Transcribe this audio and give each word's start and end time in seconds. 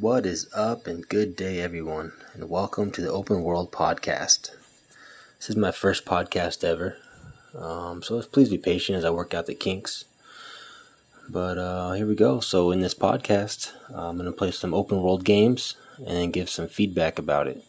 What 0.00 0.24
is 0.24 0.48
up, 0.54 0.86
and 0.86 1.06
good 1.06 1.36
day, 1.36 1.60
everyone, 1.60 2.12
and 2.32 2.48
welcome 2.48 2.90
to 2.92 3.02
the 3.02 3.12
Open 3.12 3.42
World 3.42 3.70
Podcast. 3.70 4.52
This 5.36 5.50
is 5.50 5.56
my 5.56 5.70
first 5.70 6.06
podcast 6.06 6.64
ever, 6.64 6.96
um, 7.54 8.02
so 8.02 8.22
please 8.22 8.48
be 8.48 8.56
patient 8.56 8.96
as 8.96 9.04
I 9.04 9.10
work 9.10 9.34
out 9.34 9.44
the 9.44 9.54
kinks. 9.54 10.06
But 11.28 11.58
uh, 11.58 11.92
here 11.92 12.06
we 12.06 12.14
go. 12.14 12.40
So, 12.40 12.70
in 12.70 12.80
this 12.80 12.94
podcast, 12.94 13.72
I'm 13.94 14.16
going 14.16 14.24
to 14.24 14.32
play 14.32 14.50
some 14.50 14.72
open 14.72 15.02
world 15.02 15.24
games 15.24 15.76
and 16.06 16.32
give 16.32 16.48
some 16.48 16.68
feedback 16.68 17.18
about 17.18 17.46
it. 17.46 17.62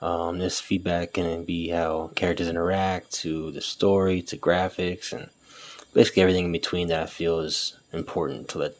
Um, 0.00 0.38
this 0.38 0.60
feedback 0.60 1.12
can 1.12 1.44
be 1.44 1.68
how 1.68 2.12
characters 2.16 2.48
interact, 2.48 3.12
to 3.16 3.50
the 3.50 3.60
story, 3.60 4.22
to 4.22 4.38
graphics, 4.38 5.12
and 5.12 5.28
basically 5.92 6.22
everything 6.22 6.46
in 6.46 6.52
between 6.52 6.88
that 6.88 7.02
I 7.02 7.06
feel 7.06 7.40
is 7.40 7.76
important 7.92 8.48
to 8.48 8.58
let 8.58 8.74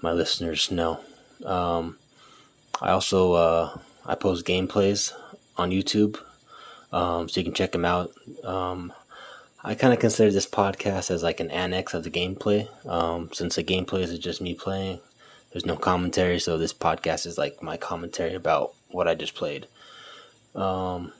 my 0.00 0.12
listeners 0.12 0.70
know. 0.70 1.00
Um, 1.44 1.98
I 2.84 2.90
also 2.90 3.32
uh, 3.32 3.78
I 4.04 4.14
post 4.14 4.44
gameplays 4.44 5.10
on 5.56 5.70
YouTube, 5.70 6.18
um, 6.92 7.30
so 7.30 7.40
you 7.40 7.44
can 7.44 7.54
check 7.54 7.72
them 7.72 7.86
out. 7.86 8.12
Um, 8.44 8.92
I 9.64 9.74
kind 9.74 9.94
of 9.94 10.00
consider 10.00 10.30
this 10.30 10.46
podcast 10.46 11.10
as 11.10 11.22
like 11.22 11.40
an 11.40 11.50
annex 11.50 11.94
of 11.94 12.04
the 12.04 12.10
gameplay, 12.10 12.68
um, 12.86 13.30
since 13.32 13.56
the 13.56 13.64
gameplay 13.64 14.00
is 14.00 14.18
just 14.18 14.42
me 14.42 14.52
playing. 14.52 15.00
There's 15.50 15.64
no 15.64 15.76
commentary, 15.76 16.38
so 16.38 16.58
this 16.58 16.74
podcast 16.74 17.24
is 17.24 17.38
like 17.38 17.62
my 17.62 17.78
commentary 17.78 18.34
about 18.34 18.74
what 18.90 19.08
I 19.08 19.14
just 19.14 19.34
played. 19.34 19.66
Um, 20.54 21.10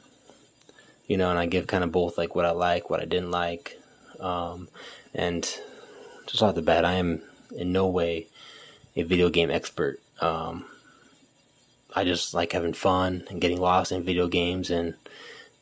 you 1.06 1.16
know, 1.16 1.30
and 1.30 1.38
I 1.38 1.46
give 1.46 1.66
kind 1.66 1.82
of 1.82 1.90
both 1.90 2.18
like 2.18 2.34
what 2.34 2.44
I 2.44 2.50
like, 2.50 2.90
what 2.90 3.00
I 3.00 3.06
didn't 3.06 3.30
like, 3.30 3.80
um, 4.20 4.68
and 5.14 5.44
just 6.26 6.42
off 6.42 6.56
the 6.56 6.60
bat, 6.60 6.84
I 6.84 6.96
am 6.96 7.22
in 7.56 7.72
no 7.72 7.86
way 7.86 8.26
a 8.96 9.02
video 9.02 9.30
game 9.30 9.50
expert. 9.50 10.02
Um, 10.20 10.66
I 11.94 12.04
just 12.04 12.34
like 12.34 12.52
having 12.52 12.72
fun 12.72 13.24
and 13.30 13.40
getting 13.40 13.60
lost 13.60 13.92
in 13.92 14.02
video 14.02 14.26
games, 14.26 14.70
and 14.70 14.94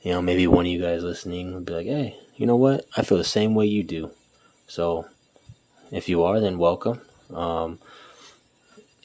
you 0.00 0.12
know, 0.12 0.22
maybe 0.22 0.46
one 0.46 0.66
of 0.66 0.72
you 0.72 0.80
guys 0.80 1.02
listening 1.02 1.54
would 1.54 1.66
be 1.66 1.74
like, 1.74 1.86
"Hey, 1.86 2.16
you 2.36 2.46
know 2.46 2.56
what? 2.56 2.86
I 2.96 3.02
feel 3.02 3.18
the 3.18 3.24
same 3.24 3.54
way 3.54 3.66
you 3.66 3.82
do." 3.82 4.10
So, 4.66 5.06
if 5.90 6.08
you 6.08 6.22
are, 6.22 6.40
then 6.40 6.58
welcome. 6.58 7.00
Um, 7.32 7.78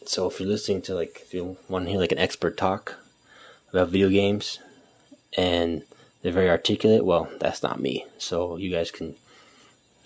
so, 0.05 0.29
if 0.29 0.39
you're 0.39 0.49
listening 0.49 0.81
to 0.83 0.95
like, 0.95 1.21
if 1.21 1.33
you 1.33 1.57
want 1.67 1.85
to 1.85 1.91
hear 1.91 1.99
like 1.99 2.13
an 2.13 2.17
expert 2.17 2.55
talk 2.57 2.95
about 3.71 3.89
video 3.89 4.09
games, 4.09 4.59
and 5.35 5.83
they're 6.21 6.31
very 6.31 6.49
articulate, 6.49 7.05
well, 7.05 7.29
that's 7.39 7.61
not 7.61 7.81
me. 7.81 8.05
So, 8.17 8.57
you 8.57 8.71
guys 8.71 8.89
can 8.91 9.15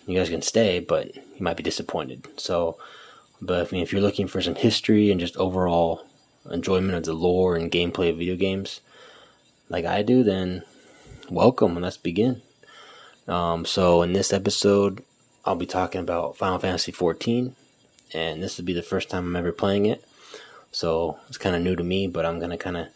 you 0.08 0.18
guys 0.18 0.30
can 0.30 0.42
stay, 0.42 0.80
but 0.80 1.16
you 1.16 1.22
might 1.40 1.58
be 1.58 1.64
disappointed. 1.64 2.28
So, 2.38 2.78
but 3.42 3.68
I 3.68 3.72
mean, 3.72 3.84
if 3.84 3.92
you're 3.92 4.02
looking 4.02 4.28
for 4.28 4.42
some 4.42 4.56
history 4.56 5.12
and 5.12 5.20
just 5.20 5.38
overall 5.38 6.06
enjoyment 6.50 6.96
of 6.96 7.04
the 7.04 7.14
lore 7.14 7.56
and 7.56 7.72
gameplay 7.72 8.10
of 8.10 8.18
video 8.18 8.36
games, 8.36 8.82
like 9.70 9.86
I 9.86 10.02
do, 10.02 10.24
then 10.24 10.64
welcome 11.30 11.76
and 11.76 11.84
let's 11.84 11.98
begin. 11.98 12.42
Um, 13.28 13.66
so 13.66 14.02
in 14.02 14.14
this 14.14 14.34
episode, 14.34 15.04
I'll 15.46 15.56
be 15.56 15.66
talking 15.66 16.02
about 16.02 16.38
Final 16.38 16.60
Fantasy 16.60 16.92
XIV, 16.92 17.54
and 18.14 18.44
this 18.44 18.58
will 18.58 18.66
be 18.66 18.74
the 18.74 18.82
first 18.82 19.10
time 19.10 19.26
I'm 19.26 19.36
ever 19.36 19.52
playing 19.52 19.86
it. 19.86 20.04
So 20.72 21.18
it's 21.28 21.38
kind 21.38 21.56
of 21.56 21.62
new 21.62 21.76
to 21.76 21.84
me, 21.84 22.08
but 22.08 22.26
I'm 22.26 22.40
gonna 22.40 22.58
kind 22.58 22.78
of 22.78 22.88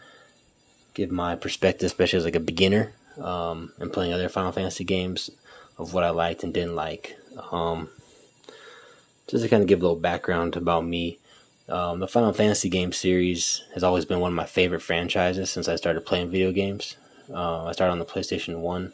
give 0.94 1.12
my 1.12 1.36
perspective, 1.36 1.88
especially 1.88 2.18
as 2.18 2.26
like 2.26 2.36
a 2.36 2.40
beginner 2.40 2.94
um, 3.22 3.72
and 3.80 3.92
playing 3.92 4.14
other 4.14 4.30
Final 4.30 4.52
Fantasy 4.52 4.84
games, 4.84 5.30
of 5.78 5.94
what 5.94 6.04
I 6.04 6.10
liked 6.10 6.44
and 6.44 6.54
didn't 6.54 6.76
like. 6.76 7.18
Um, 7.52 7.90
just 9.28 9.44
to 9.44 9.50
kind 9.50 9.64
of 9.64 9.68
give 9.68 9.80
a 9.80 9.84
little 9.84 10.00
background 10.00 10.56
about 10.56 10.86
me. 10.86 11.20
Um, 11.68 12.00
the 12.00 12.08
Final 12.08 12.32
Fantasy 12.32 12.70
game 12.70 12.92
series 12.92 13.64
has 13.74 13.84
always 13.84 14.06
been 14.06 14.20
one 14.20 14.32
of 14.32 14.36
my 14.36 14.46
favorite 14.46 14.82
franchises 14.82 15.50
since 15.50 15.68
I 15.68 15.76
started 15.76 16.06
playing 16.06 16.30
video 16.30 16.52
games. 16.52 16.96
Uh, 17.34 17.66
I 17.66 17.72
started 17.72 17.94
on 17.94 18.00
the 18.00 18.06
PlayStation 18.06 18.60
1. 18.60 18.94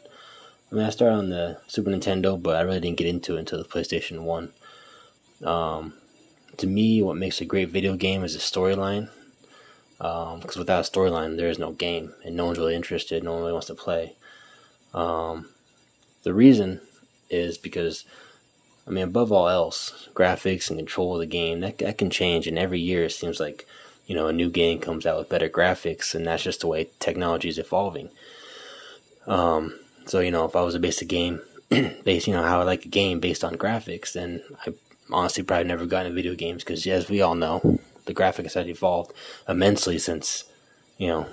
I 0.70 0.74
mean, 0.74 0.84
I 0.84 0.90
started 0.90 1.16
on 1.16 1.28
the 1.28 1.58
Super 1.66 1.90
Nintendo, 1.90 2.42
but 2.42 2.56
I 2.56 2.62
really 2.62 2.80
didn't 2.80 2.96
get 2.96 3.06
into 3.06 3.36
it 3.36 3.40
until 3.40 3.58
the 3.58 3.68
PlayStation 3.68 4.22
1. 4.22 4.52
Um, 5.44 5.94
to 6.56 6.66
me, 6.66 7.02
what 7.02 7.16
makes 7.16 7.42
a 7.42 7.44
great 7.44 7.68
video 7.68 7.94
game 7.94 8.24
is 8.24 8.32
the 8.32 8.40
storyline. 8.40 9.10
Because 9.98 10.56
um, 10.56 10.60
without 10.60 10.86
a 10.86 10.90
storyline, 10.90 11.36
there 11.36 11.50
is 11.50 11.58
no 11.58 11.72
game, 11.72 12.14
and 12.24 12.34
no 12.34 12.46
one's 12.46 12.58
really 12.58 12.74
interested. 12.74 13.22
No 13.22 13.32
one 13.32 13.40
really 13.40 13.52
wants 13.52 13.68
to 13.68 13.74
play. 13.74 14.16
Um, 14.94 15.50
the 16.22 16.34
reason 16.34 16.80
is 17.30 17.58
because, 17.58 18.04
I 18.86 18.90
mean, 18.90 19.04
above 19.04 19.30
all 19.30 19.48
else, 19.48 20.08
graphics 20.14 20.68
and 20.68 20.78
control 20.78 21.14
of 21.14 21.20
the 21.20 21.26
game 21.26 21.60
that 21.60 21.78
that 21.78 21.98
can 21.98 22.10
change, 22.10 22.46
and 22.46 22.58
every 22.58 22.80
year 22.80 23.04
it 23.04 23.12
seems 23.12 23.38
like 23.38 23.66
you 24.06 24.14
know 24.14 24.26
a 24.26 24.32
new 24.32 24.50
game 24.50 24.80
comes 24.80 25.06
out 25.06 25.18
with 25.18 25.28
better 25.28 25.48
graphics, 25.48 26.14
and 26.14 26.26
that's 26.26 26.42
just 26.42 26.60
the 26.60 26.66
way 26.66 26.90
technology 26.98 27.48
is 27.48 27.58
evolving. 27.58 28.10
Um, 29.26 29.78
so 30.06 30.20
you 30.20 30.30
know, 30.30 30.44
if 30.44 30.56
I 30.56 30.62
was 30.62 30.74
to 30.74 30.80
base 30.80 31.00
a 31.00 31.04
game 31.04 31.40
based, 31.70 32.26
you 32.26 32.34
know, 32.34 32.42
how 32.42 32.60
I 32.60 32.64
like 32.64 32.84
a 32.84 32.88
game 32.88 33.20
based 33.20 33.44
on 33.44 33.56
graphics, 33.56 34.12
then 34.12 34.42
I 34.66 34.74
honestly 35.10 35.42
probably 35.42 35.68
never 35.68 35.86
got 35.86 36.06
into 36.06 36.14
video 36.14 36.34
games 36.34 36.64
because, 36.64 36.86
as 36.86 37.08
we 37.08 37.20
all 37.20 37.34
know, 37.34 37.78
the 38.06 38.14
graphics 38.14 38.54
have 38.54 38.68
evolved 38.68 39.12
immensely 39.48 39.98
since 39.98 40.44
you 40.98 41.08
know 41.08 41.26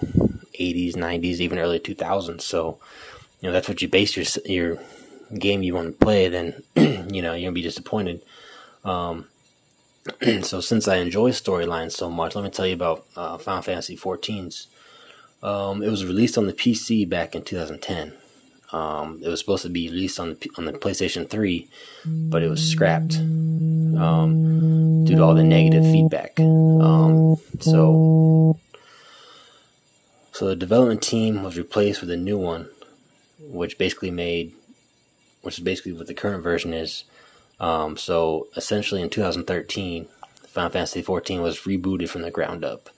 80s, 0.59 0.95
90s, 0.95 1.39
even 1.39 1.57
early 1.57 1.79
2000s. 1.79 2.41
So 2.41 2.79
you 3.41 3.47
know 3.47 3.53
that's 3.53 3.67
what 3.67 3.81
you 3.81 3.87
base 3.87 4.15
your 4.15 4.25
your 4.45 4.79
game 5.37 5.63
you 5.63 5.75
want 5.75 5.99
to 5.99 6.05
play, 6.05 6.29
then 6.29 6.63
you 6.75 7.21
know 7.21 7.33
you're 7.33 7.49
gonna 7.49 7.51
be 7.51 7.61
disappointed. 7.61 8.21
Um, 8.83 9.27
so 10.41 10.61
since 10.61 10.87
I 10.87 10.97
enjoy 10.97 11.31
storylines 11.31 11.91
so 11.91 12.09
much, 12.09 12.35
let 12.35 12.43
me 12.43 12.49
tell 12.49 12.67
you 12.67 12.73
about 12.73 13.05
uh, 13.15 13.37
Final 13.37 13.61
Fantasy 13.61 13.95
14's. 13.95 14.67
Um, 15.41 15.81
it 15.81 15.89
was 15.89 16.05
released 16.05 16.37
on 16.37 16.47
the 16.47 16.53
PC 16.53 17.07
back 17.07 17.35
in 17.35 17.43
2010. 17.43 18.13
Um, 18.71 19.21
it 19.23 19.29
was 19.29 19.39
supposed 19.39 19.63
to 19.63 19.69
be 19.69 19.89
released 19.89 20.19
on 20.19 20.29
the 20.29 20.51
on 20.57 20.65
the 20.65 20.73
PlayStation 20.73 21.27
3, 21.27 21.67
but 22.05 22.43
it 22.43 22.49
was 22.49 22.61
scrapped 22.63 23.15
um, 23.15 25.05
due 25.05 25.15
to 25.15 25.23
all 25.23 25.33
the 25.33 25.43
negative 25.43 25.83
feedback. 25.83 26.39
Um, 26.39 27.37
so, 27.59 28.59
so 30.31 30.45
the 30.45 30.55
development 30.55 31.01
team 31.01 31.41
was 31.41 31.57
replaced 31.57 32.01
with 32.01 32.11
a 32.11 32.17
new 32.17 32.37
one 32.37 32.69
which 33.39 33.77
basically 33.77 34.11
made, 34.11 34.53
which 35.41 35.57
is 35.57 35.63
basically 35.63 35.93
what 35.93 36.07
the 36.07 36.13
current 36.13 36.43
version 36.43 36.73
is. 36.73 37.03
Um, 37.59 37.97
so 37.97 38.47
essentially, 38.55 39.01
in 39.01 39.09
2013, 39.09 40.07
Final 40.47 40.69
Fantasy 40.69 41.03
XIV 41.03 41.41
was 41.41 41.59
rebooted 41.59 42.09
from 42.09 42.21
the 42.21 42.31
ground 42.31 42.63
up, 42.63 42.89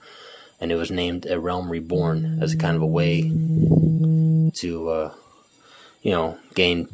and 0.59 0.71
it 0.71 0.75
was 0.75 0.91
named 0.91 1.25
A 1.25 1.39
Realm 1.39 1.71
Reborn 1.71 2.39
as 2.41 2.53
a 2.53 2.57
kind 2.57 2.75
of 2.75 2.81
a 2.81 2.87
way 2.87 3.21
to, 4.53 4.89
uh, 4.89 5.13
you 6.01 6.11
know, 6.11 6.37
gain 6.53 6.89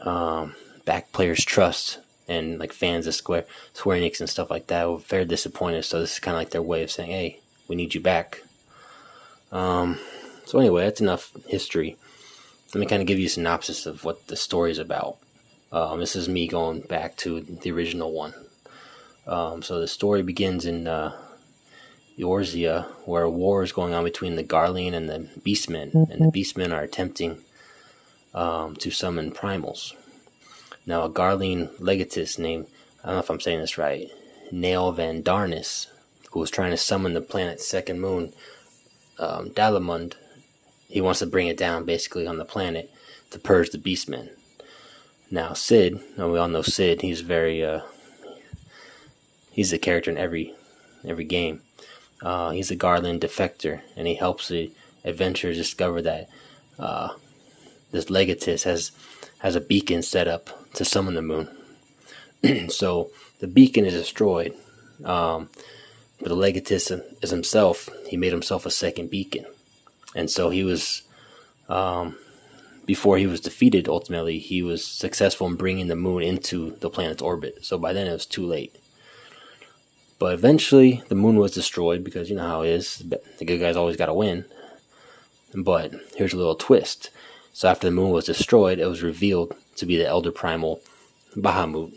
um, 0.00 0.54
back 0.84 1.12
players' 1.12 1.44
trust 1.44 1.98
and 2.28 2.58
like 2.58 2.72
fans 2.72 3.06
of 3.06 3.14
Square 3.14 3.44
Square 3.72 3.98
Enix 3.98 4.20
and 4.20 4.28
stuff 4.28 4.50
like 4.50 4.66
that 4.68 4.88
were 4.88 4.98
very 4.98 5.24
disappointed. 5.24 5.84
So 5.84 6.00
this 6.00 6.14
is 6.14 6.18
kind 6.18 6.36
of 6.36 6.40
like 6.40 6.50
their 6.50 6.62
way 6.62 6.82
of 6.82 6.90
saying, 6.90 7.10
"Hey, 7.10 7.40
we 7.68 7.76
need 7.76 7.94
you 7.94 8.00
back." 8.00 8.42
Um, 9.52 9.98
so 10.44 10.58
anyway, 10.58 10.84
that's 10.84 11.00
enough 11.00 11.32
history 11.46 11.96
let 12.76 12.80
me 12.80 12.86
kind 12.86 13.00
of 13.00 13.08
give 13.08 13.18
you 13.18 13.24
a 13.24 13.30
synopsis 13.30 13.86
of 13.86 14.04
what 14.04 14.26
the 14.26 14.36
story 14.36 14.70
is 14.70 14.78
about. 14.78 15.16
Um, 15.72 15.98
this 15.98 16.14
is 16.14 16.28
me 16.28 16.46
going 16.46 16.82
back 16.82 17.16
to 17.16 17.40
the 17.40 17.72
original 17.72 18.12
one. 18.12 18.34
Um, 19.26 19.62
so 19.62 19.80
the 19.80 19.88
story 19.88 20.22
begins 20.22 20.66
in 20.66 20.86
uh, 20.86 21.16
Eorzea, 22.18 22.84
where 23.06 23.22
a 23.22 23.30
war 23.30 23.62
is 23.62 23.72
going 23.72 23.94
on 23.94 24.04
between 24.04 24.36
the 24.36 24.44
Garlean 24.44 24.92
and 24.92 25.08
the 25.08 25.26
Beastmen, 25.40 25.94
and 25.94 26.20
the 26.20 26.30
Beastmen 26.30 26.70
are 26.70 26.82
attempting 26.82 27.38
um, 28.34 28.76
to 28.76 28.90
summon 28.90 29.32
primals. 29.32 29.94
Now, 30.84 31.04
a 31.04 31.08
Garlean 31.10 31.70
legatus 31.80 32.38
named, 32.38 32.66
I 33.02 33.06
don't 33.06 33.14
know 33.14 33.20
if 33.20 33.30
I'm 33.30 33.40
saying 33.40 33.60
this 33.60 33.78
right, 33.78 34.10
Nael 34.52 34.94
van 34.94 35.22
Darnus, 35.22 35.86
who 36.32 36.40
was 36.40 36.50
trying 36.50 36.72
to 36.72 36.76
summon 36.76 37.14
the 37.14 37.22
planet's 37.22 37.66
second 37.66 38.02
moon, 38.02 38.34
um, 39.18 39.48
Dalamud, 39.48 40.12
he 40.88 41.00
wants 41.00 41.20
to 41.20 41.26
bring 41.26 41.48
it 41.48 41.56
down 41.56 41.84
basically 41.84 42.26
on 42.26 42.38
the 42.38 42.44
planet 42.44 42.90
to 43.30 43.38
purge 43.38 43.70
the 43.70 43.78
beastmen. 43.78 44.30
Now 45.30 45.52
Cid, 45.52 46.00
and 46.16 46.32
we 46.32 46.38
all 46.38 46.48
know 46.48 46.62
Cid, 46.62 47.02
he's 47.02 47.20
very 47.20 47.64
uh, 47.64 47.80
he's 49.50 49.72
a 49.72 49.78
character 49.78 50.10
in 50.10 50.18
every 50.18 50.54
every 51.04 51.24
game. 51.24 51.62
Uh, 52.22 52.50
he's 52.50 52.70
a 52.70 52.76
Garlean 52.76 53.18
defector, 53.18 53.80
and 53.96 54.06
he 54.06 54.14
helps 54.14 54.48
the 54.48 54.70
adventurers 55.04 55.56
discover 55.56 56.00
that 56.02 56.28
uh, 56.78 57.10
this 57.90 58.06
Legatus 58.06 58.62
has 58.62 58.92
has 59.38 59.56
a 59.56 59.60
beacon 59.60 60.02
set 60.02 60.28
up 60.28 60.72
to 60.74 60.84
summon 60.84 61.14
the 61.14 61.22
moon. 61.22 61.48
so 62.68 63.10
the 63.40 63.48
beacon 63.48 63.84
is 63.84 63.94
destroyed, 63.94 64.54
um, 65.04 65.50
but 66.20 66.28
the 66.28 66.36
Legatus 66.36 66.92
is 67.20 67.30
himself. 67.30 67.88
He 68.06 68.16
made 68.16 68.32
himself 68.32 68.64
a 68.64 68.70
second 68.70 69.10
beacon 69.10 69.46
and 70.16 70.30
so 70.30 70.50
he 70.50 70.64
was 70.64 71.04
um, 71.70 72.16
before 72.86 73.18
he 73.18 73.28
was 73.28 73.40
defeated 73.40 73.88
ultimately 73.88 74.38
he 74.40 74.62
was 74.62 74.84
successful 74.84 75.46
in 75.46 75.56
bringing 75.56 75.88
the 75.88 75.96
moon 75.96 76.22
into 76.22 76.72
the 76.80 76.90
planet's 76.90 77.22
orbit 77.22 77.64
so 77.64 77.78
by 77.78 77.92
then 77.94 78.08
it 78.08 78.12
was 78.12 78.26
too 78.26 78.46
late 78.46 78.74
But 80.18 80.34
eventually, 80.34 81.02
the 81.08 81.14
moon 81.14 81.36
was 81.36 81.52
destroyed 81.52 82.02
because 82.04 82.30
you 82.30 82.36
know 82.36 82.48
how 82.48 82.62
it 82.62 82.70
is. 82.70 82.98
The 83.38 83.44
good 83.44 83.60
guys 83.60 83.76
always 83.76 83.98
got 83.98 84.06
to 84.06 84.14
win. 84.14 84.46
But 85.54 85.92
here's 86.16 86.32
a 86.32 86.38
little 86.38 86.54
twist. 86.56 87.10
So 87.52 87.68
after 87.68 87.88
the 87.88 87.92
moon 87.94 88.10
was 88.10 88.26
destroyed, 88.26 88.78
it 88.78 88.86
was 88.86 89.02
revealed 89.02 89.54
to 89.76 89.86
be 89.86 89.96
the 89.96 90.06
Elder 90.06 90.32
Primal 90.32 90.80
Bahamut, 91.36 91.92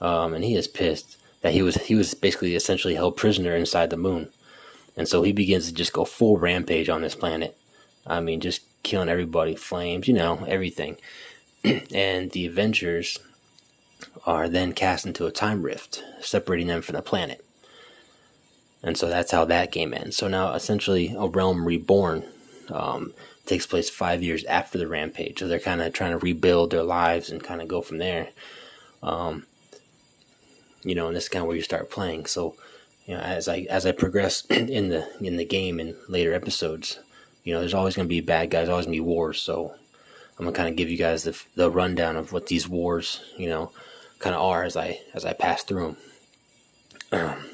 um, 0.00 0.34
and 0.34 0.44
he 0.44 0.54
is 0.56 0.68
pissed 0.68 1.18
that 1.42 1.54
he 1.54 1.62
was 1.62 1.76
he 1.76 1.94
was 1.94 2.14
basically 2.14 2.54
essentially 2.54 2.94
held 2.96 3.16
prisoner 3.16 3.56
inside 3.56 3.90
the 3.90 3.96
moon, 3.96 4.30
and 4.96 5.08
so 5.08 5.22
he 5.22 5.32
begins 5.32 5.66
to 5.66 5.74
just 5.74 5.92
go 5.92 6.04
full 6.04 6.38
rampage 6.38 6.88
on 6.88 7.02
this 7.02 7.14
planet. 7.14 7.56
I 8.06 8.20
mean, 8.20 8.40
just 8.40 8.62
killing 8.82 9.08
everybody, 9.08 9.54
flames, 9.54 10.08
you 10.08 10.14
know, 10.14 10.44
everything. 10.46 10.96
and 11.92 12.30
the 12.30 12.46
Avengers 12.46 13.18
are 14.24 14.48
then 14.48 14.72
cast 14.72 15.06
into 15.06 15.26
a 15.26 15.30
time 15.30 15.62
rift, 15.62 16.02
separating 16.20 16.68
them 16.68 16.82
from 16.82 16.96
the 16.96 17.02
planet. 17.02 17.44
And 18.82 18.96
so 18.96 19.08
that's 19.08 19.32
how 19.32 19.44
that 19.46 19.72
game 19.72 19.92
ends. 19.92 20.16
So 20.16 20.28
now, 20.28 20.52
essentially, 20.54 21.14
a 21.18 21.26
realm 21.26 21.66
reborn 21.66 22.24
um, 22.70 23.12
takes 23.46 23.66
place 23.66 23.90
five 23.90 24.22
years 24.22 24.44
after 24.44 24.78
the 24.78 24.86
rampage. 24.86 25.38
So 25.38 25.48
they're 25.48 25.58
kind 25.58 25.82
of 25.82 25.92
trying 25.92 26.12
to 26.12 26.18
rebuild 26.18 26.70
their 26.70 26.82
lives 26.82 27.30
and 27.30 27.42
kind 27.42 27.60
of 27.60 27.68
go 27.68 27.80
from 27.80 27.98
there. 27.98 28.28
Um, 29.02 29.46
you 30.82 30.94
know, 30.94 31.08
and 31.08 31.16
this 31.16 31.24
is 31.24 31.28
kind 31.28 31.42
of 31.42 31.48
where 31.48 31.56
you 31.56 31.62
start 31.62 31.90
playing. 31.90 32.26
So, 32.26 32.54
you 33.06 33.14
know, 33.14 33.20
as 33.20 33.48
I 33.48 33.66
as 33.70 33.86
I 33.86 33.92
progress 33.92 34.44
in 34.50 34.88
the 34.88 35.08
in 35.20 35.36
the 35.36 35.44
game 35.44 35.80
in 35.80 35.96
later 36.08 36.34
episodes, 36.34 36.98
you 37.44 37.54
know, 37.54 37.60
there's 37.60 37.74
always 37.74 37.96
going 37.96 38.06
to 38.06 38.14
be 38.14 38.20
bad 38.20 38.50
guys, 38.50 38.68
always 38.68 38.86
going 38.86 38.98
to 38.98 39.02
be 39.02 39.08
wars. 39.08 39.40
So, 39.40 39.74
I'm 40.38 40.44
gonna 40.44 40.56
kind 40.56 40.68
of 40.68 40.76
give 40.76 40.90
you 40.90 40.98
guys 40.98 41.24
the 41.24 41.40
the 41.54 41.70
rundown 41.70 42.16
of 42.16 42.32
what 42.32 42.46
these 42.46 42.68
wars, 42.68 43.22
you 43.38 43.48
know, 43.48 43.72
kind 44.18 44.34
of 44.34 44.42
are 44.42 44.64
as 44.64 44.76
I 44.76 45.00
as 45.14 45.24
I 45.24 45.32
pass 45.32 45.62
through 45.62 45.96
them. 47.12 47.20
Um, 47.20 47.44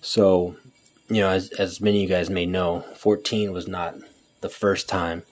so, 0.00 0.56
you 1.08 1.20
know, 1.20 1.30
as 1.30 1.50
as 1.52 1.80
many 1.80 2.02
of 2.02 2.10
you 2.10 2.16
guys 2.16 2.28
may 2.28 2.46
know, 2.46 2.80
14 2.96 3.52
was 3.52 3.68
not 3.68 3.94
the 4.40 4.48
first 4.48 4.88
time 4.88 5.22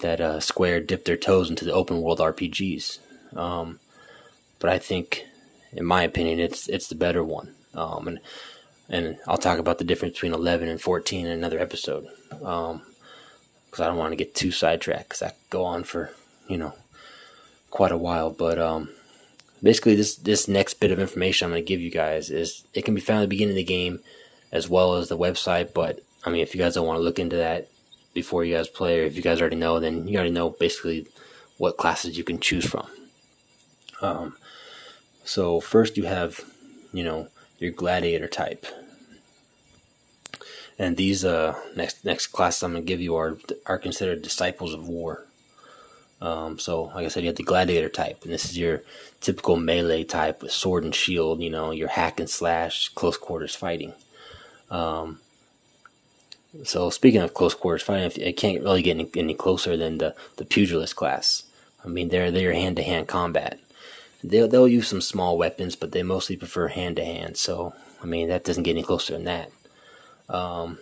that 0.00 0.20
uh, 0.20 0.38
Square 0.38 0.82
dipped 0.82 1.06
their 1.06 1.16
toes 1.16 1.50
into 1.50 1.64
the 1.64 1.72
open 1.72 2.00
world 2.00 2.18
RPGs. 2.18 2.98
Um, 3.36 3.80
but 4.60 4.70
I 4.70 4.78
think, 4.78 5.24
in 5.72 5.84
my 5.84 6.02
opinion, 6.04 6.38
it's 6.38 6.68
it's 6.68 6.88
the 6.88 6.94
better 6.94 7.24
one. 7.24 7.54
Um, 7.74 8.06
and 8.06 8.20
and 8.88 9.18
I'll 9.26 9.38
talk 9.38 9.58
about 9.58 9.78
the 9.78 9.84
difference 9.84 10.14
between 10.14 10.34
11 10.34 10.68
and 10.68 10.80
14 10.80 11.26
in 11.26 11.32
another 11.32 11.58
episode. 11.58 12.06
Um, 12.42 12.82
because 13.74 13.86
I 13.86 13.88
don't 13.88 13.98
want 13.98 14.12
to 14.12 14.16
get 14.16 14.36
too 14.36 14.52
sidetracked 14.52 15.08
because 15.08 15.22
I 15.22 15.30
could 15.30 15.50
go 15.50 15.64
on 15.64 15.82
for 15.82 16.10
you 16.46 16.56
know 16.56 16.74
quite 17.70 17.90
a 17.90 17.98
while. 17.98 18.30
But 18.30 18.56
um, 18.58 18.90
basically, 19.62 19.96
this 19.96 20.14
this 20.14 20.46
next 20.46 20.74
bit 20.74 20.92
of 20.92 21.00
information 21.00 21.46
I'm 21.46 21.52
going 21.52 21.64
to 21.64 21.68
give 21.68 21.80
you 21.80 21.90
guys 21.90 22.30
is 22.30 22.62
it 22.72 22.84
can 22.84 22.94
be 22.94 23.00
found 23.00 23.18
at 23.18 23.22
the 23.22 23.28
beginning 23.28 23.54
of 23.54 23.56
the 23.56 23.64
game 23.64 23.98
as 24.52 24.68
well 24.68 24.94
as 24.94 25.08
the 25.08 25.18
website. 25.18 25.74
But 25.74 26.04
I 26.24 26.30
mean, 26.30 26.42
if 26.42 26.54
you 26.54 26.60
guys 26.60 26.74
don't 26.74 26.86
want 26.86 26.98
to 26.98 27.02
look 27.02 27.18
into 27.18 27.36
that, 27.36 27.68
before 28.14 28.44
you 28.44 28.54
guys 28.54 28.68
play, 28.68 29.00
or 29.00 29.04
if 29.04 29.16
you 29.16 29.22
guys 29.22 29.40
already 29.40 29.56
know, 29.56 29.80
then 29.80 30.06
you 30.06 30.16
already 30.16 30.30
know 30.30 30.50
basically 30.50 31.08
what 31.58 31.76
classes 31.76 32.16
you 32.16 32.22
can 32.22 32.38
choose 32.38 32.64
from. 32.64 32.86
Um, 34.00 34.36
so 35.24 35.58
first 35.58 35.96
you 35.96 36.04
have, 36.04 36.40
you 36.92 37.02
know, 37.02 37.28
your 37.64 37.72
gladiator 37.72 38.28
type, 38.28 38.66
and 40.78 40.96
these 40.96 41.24
uh, 41.24 41.58
next 41.76 42.04
next 42.04 42.28
classes 42.28 42.62
I'm 42.62 42.72
gonna 42.72 42.84
give 42.84 43.00
you 43.00 43.16
are 43.16 43.38
are 43.66 43.78
considered 43.78 44.22
disciples 44.22 44.74
of 44.74 44.86
war. 44.86 45.26
Um, 46.20 46.58
so, 46.58 46.84
like 46.94 47.04
I 47.04 47.08
said, 47.08 47.22
you 47.22 47.28
have 47.28 47.36
the 47.36 47.42
gladiator 47.42 47.88
type, 47.88 48.22
and 48.22 48.32
this 48.32 48.44
is 48.44 48.56
your 48.56 48.82
typical 49.20 49.56
melee 49.56 50.04
type 50.04 50.42
with 50.42 50.52
sword 50.52 50.84
and 50.84 50.94
shield. 50.94 51.42
You 51.42 51.50
know, 51.50 51.70
your 51.70 51.88
hack 51.88 52.20
and 52.20 52.30
slash, 52.30 52.88
close 52.90 53.16
quarters 53.16 53.54
fighting. 53.54 53.92
Um, 54.70 55.20
so 56.62 56.90
speaking 56.90 57.20
of 57.20 57.34
close 57.34 57.54
quarters 57.54 57.82
fighting, 57.82 58.10
it 58.22 58.36
can't 58.36 58.62
really 58.62 58.82
get 58.82 58.92
any, 58.92 59.10
any 59.16 59.34
closer 59.34 59.76
than 59.76 59.98
the, 59.98 60.14
the 60.36 60.44
pugilist 60.44 60.94
class. 60.94 61.44
I 61.84 61.88
mean, 61.88 62.08
they're 62.08 62.30
they're 62.30 62.54
hand 62.54 62.76
to 62.76 62.82
hand 62.82 63.08
combat. 63.08 63.58
They'll 64.24 64.48
they'll 64.48 64.66
use 64.66 64.88
some 64.88 65.00
small 65.00 65.38
weapons, 65.38 65.76
but 65.76 65.92
they 65.92 66.02
mostly 66.02 66.36
prefer 66.36 66.68
hand 66.68 66.96
to 66.96 67.04
hand. 67.04 67.36
So 67.36 67.74
I 68.02 68.06
mean, 68.06 68.28
that 68.28 68.44
doesn't 68.44 68.62
get 68.64 68.72
any 68.72 68.82
closer 68.82 69.12
than 69.12 69.24
that. 69.24 69.50
Um, 70.28 70.78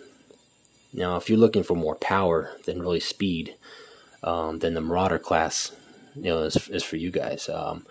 now, 0.93 1.17
if 1.17 1.29
you're 1.29 1.37
looking 1.37 1.63
for 1.63 1.75
more 1.75 1.95
power 1.95 2.51
than 2.65 2.81
really 2.81 2.99
speed, 2.99 3.55
um, 4.23 4.59
then 4.59 4.73
the 4.73 4.81
Marauder 4.81 5.19
class, 5.19 5.71
you 6.15 6.23
know, 6.23 6.43
is, 6.43 6.69
is 6.69 6.83
for 6.83 6.95
you 6.95 7.11
guys. 7.11 7.49
Um, 7.49 7.85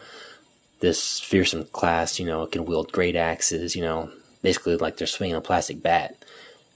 this 0.81 1.21
fearsome 1.21 1.65
class, 1.67 2.19
you 2.19 2.27
know, 2.27 2.47
can 2.47 2.65
wield 2.65 2.91
great 2.91 3.17
axes. 3.17 3.77
You 3.77 3.83
know, 3.83 4.11
basically 4.43 4.77
like 4.77 4.97
they're 4.97 5.07
swinging 5.07 5.37
a 5.37 5.41
plastic 5.41 5.83
bat 5.83 6.17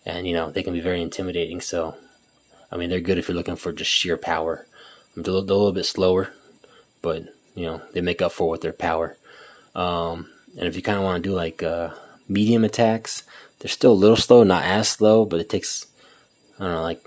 and 0.07 0.27
you 0.27 0.33
know 0.33 0.51
they 0.51 0.63
can 0.63 0.73
be 0.73 0.81
very 0.81 1.03
intimidating. 1.03 1.61
So, 1.61 1.97
I 2.71 2.77
mean, 2.77 2.89
they're 2.89 3.01
good 3.01 3.19
if 3.19 3.29
you're 3.29 3.37
looking 3.37 3.57
for 3.57 3.73
just 3.73 3.91
sheer 3.91 4.17
power. 4.17 4.67
They're 5.17 5.35
a 5.35 5.39
little, 5.39 5.73
bit 5.73 5.87
slower, 5.87 6.31
but 7.01 7.35
you 7.57 7.67
know 7.67 7.83
they 7.93 8.01
make 8.01 8.23
up 8.23 8.31
for 8.31 8.49
with 8.49 8.61
their 8.61 8.73
power. 8.73 9.17
Um, 9.75 10.29
and 10.57 10.69
if 10.69 10.77
you 10.77 10.83
kind 10.83 10.99
of 10.99 11.05
want 11.05 11.23
to 11.23 11.29
do 11.29 11.35
like 11.35 11.63
uh, 11.63 11.91
medium 12.29 12.65
attacks, 12.65 13.25
they're 13.59 13.69
still 13.69 13.93
a 13.93 13.95
little 13.95 14.17
slow, 14.17 14.45
not 14.45 14.65
as 14.65 14.89
slow, 14.89 15.25
but 15.25 15.41
it 15.41 15.51
takes 15.51 15.87
I 16.61 16.65
don't 16.65 16.75
know 16.75 16.83
like 16.83 17.03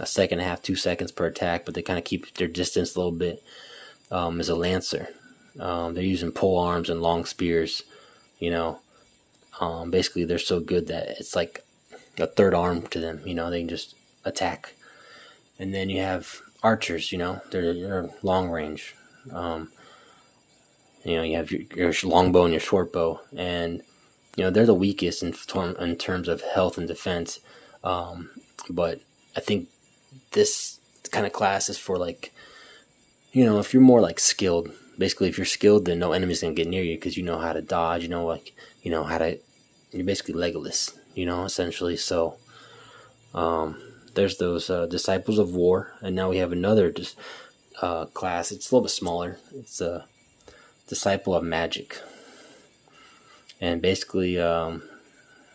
a 0.00 0.06
second 0.06 0.40
and 0.40 0.46
a 0.46 0.48
half, 0.48 0.62
two 0.62 0.76
seconds 0.76 1.12
per 1.12 1.26
attack. 1.26 1.64
But 1.64 1.74
they 1.74 1.82
kind 1.82 1.98
of 1.98 2.04
keep 2.04 2.34
their 2.34 2.48
distance 2.48 2.94
a 2.94 2.98
little 2.98 3.12
bit. 3.12 3.42
Um, 4.10 4.38
as 4.38 4.48
a 4.48 4.54
lancer, 4.54 5.08
um, 5.58 5.94
they're 5.94 6.04
using 6.04 6.30
pole 6.30 6.58
arms 6.58 6.90
and 6.90 7.00
long 7.00 7.24
spears. 7.24 7.82
You 8.38 8.50
know, 8.50 8.80
um, 9.60 9.90
basically 9.90 10.24
they're 10.24 10.38
so 10.38 10.60
good 10.60 10.88
that 10.88 11.08
it's 11.18 11.34
like 11.34 11.64
a 12.18 12.26
third 12.26 12.54
arm 12.54 12.82
to 12.88 13.00
them. 13.00 13.22
You 13.24 13.34
know, 13.34 13.50
they 13.50 13.60
can 13.60 13.68
just 13.68 13.94
attack. 14.24 14.74
And 15.58 15.72
then 15.72 15.88
you 15.88 16.00
have 16.00 16.40
archers. 16.62 17.12
You 17.12 17.18
know, 17.18 17.40
they're, 17.50 17.74
they're 17.74 18.10
long 18.22 18.50
range. 18.50 18.94
Um, 19.32 19.70
you 21.04 21.16
know, 21.16 21.22
you 21.22 21.36
have 21.36 21.50
your, 21.50 21.62
your 21.74 21.92
longbow 22.04 22.44
and 22.44 22.52
your 22.52 22.60
short 22.60 22.92
bow, 22.92 23.20
and 23.36 23.82
you 24.36 24.44
know 24.44 24.50
they're 24.50 24.66
the 24.66 24.74
weakest 24.74 25.22
in 25.22 25.34
in 25.80 25.96
terms 25.96 26.28
of 26.28 26.42
health 26.42 26.78
and 26.78 26.88
defense. 26.88 27.40
Um, 27.82 28.30
but 28.70 29.00
I 29.36 29.40
think 29.40 29.68
this 30.32 30.80
kind 31.10 31.26
of 31.26 31.32
class 31.32 31.68
is 31.68 31.78
for 31.78 31.98
like, 31.98 32.32
you 33.32 33.44
know, 33.44 33.58
if 33.58 33.72
you're 33.72 33.82
more 33.82 34.00
like 34.00 34.18
skilled. 34.18 34.70
Basically, 34.96 35.28
if 35.28 35.36
you're 35.36 35.44
skilled, 35.44 35.86
then 35.86 35.98
no 35.98 36.12
enemy's 36.12 36.40
gonna 36.40 36.54
get 36.54 36.68
near 36.68 36.84
you 36.84 36.94
because 36.94 37.16
you 37.16 37.24
know 37.24 37.38
how 37.38 37.52
to 37.52 37.60
dodge. 37.60 38.04
You 38.04 38.08
know, 38.08 38.24
like 38.24 38.52
you 38.82 38.90
know 38.90 39.02
how 39.02 39.18
to. 39.18 39.38
You're 39.90 40.04
basically 40.04 40.34
Legolas 40.34 40.92
you 41.14 41.26
know, 41.26 41.44
essentially. 41.44 41.96
So 41.96 42.36
um, 43.34 43.80
there's 44.14 44.38
those 44.38 44.68
uh, 44.68 44.86
disciples 44.86 45.38
of 45.38 45.54
war, 45.54 45.92
and 46.00 46.14
now 46.14 46.30
we 46.30 46.38
have 46.38 46.52
another 46.52 46.90
dis- 46.90 47.16
uh, 47.80 48.06
class. 48.06 48.52
It's 48.52 48.70
a 48.70 48.74
little 48.74 48.84
bit 48.84 48.90
smaller. 48.90 49.38
It's 49.54 49.80
a 49.80 50.06
disciple 50.88 51.34
of 51.34 51.44
magic, 51.44 52.00
and 53.60 53.80
basically, 53.80 54.38
um, 54.38 54.82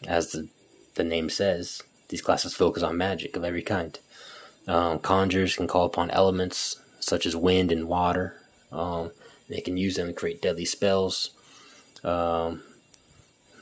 as 0.08 0.32
the 0.32 0.48
the 0.96 1.04
name 1.04 1.30
says, 1.30 1.82
these 2.10 2.22
classes 2.22 2.54
focus 2.54 2.84
on 2.84 2.98
magic 2.98 3.36
of 3.36 3.44
every 3.44 3.62
kind. 3.62 3.98
Um, 4.68 5.00
conjurers 5.00 5.56
can 5.56 5.68
call 5.68 5.86
upon 5.86 6.12
elements 6.12 6.80
such 7.00 7.26
as 7.26 7.36
wind 7.36 7.72
and 7.72 7.88
water. 7.88 8.36
Um, 8.72 9.12
they 9.48 9.62
can 9.62 9.78
use 9.78 9.96
them 9.96 10.08
to 10.08 10.14
create 10.14 10.42
deadly 10.42 10.66
spells. 10.66 11.32
Um, 12.04 12.62